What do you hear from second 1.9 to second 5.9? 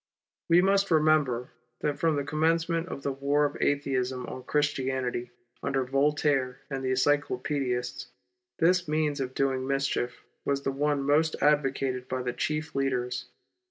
from the commencement of the war of Atheism on Christianity, under